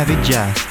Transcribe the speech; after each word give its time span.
David 0.00 0.69